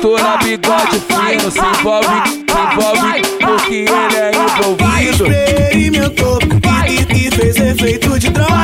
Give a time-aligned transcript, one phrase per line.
[0.00, 1.50] postura, bigode fino.
[1.50, 5.26] Se envolve, se envolve, porque ele é envolvido.
[5.26, 6.38] Experimentou
[6.88, 8.59] e, e fez efeito de droga.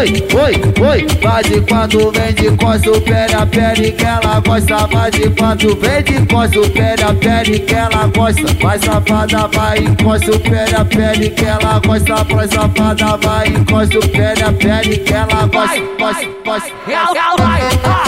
[0.00, 0.54] Oi, oi,
[0.88, 4.86] oi, vai de quando vem de costa o pé na pele que ela gosta.
[4.86, 8.46] Vai de quando vem de costa o pé na pele que ela gosta.
[8.62, 12.24] Vai safada, vai encosta pé na pele que ela gosta.
[12.24, 15.78] Vai safada, vai encosta pé na pele que ela gosta.
[15.98, 17.60] Gosta, gosta, gosta.
[17.68, 17.99] Esse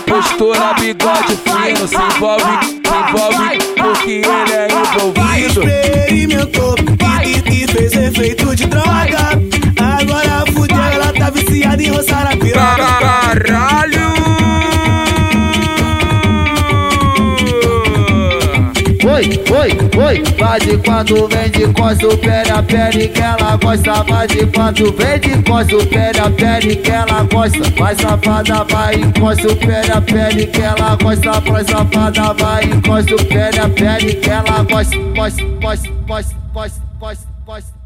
[0.00, 1.88] postura, bigode fino.
[1.88, 5.62] Se envolve, se envolve, porque ele é envolvido.
[5.62, 6.74] Experimentou
[7.24, 8.87] e, e fez efeito de droga.
[19.04, 24.02] Oi, oi, oi, vai de quando vem de costa pé na pele que ela gosta.
[24.02, 27.70] Vai de quando vem de costa pé na pele que ela gosta.
[27.78, 31.40] Vai safada, vai encosta pé na pele que ela gosta.
[31.40, 34.96] Vai safada, vai encosta pé na pele que ela gosta.
[35.14, 35.88] Gosta, gosta,
[36.98, 37.77] gosta.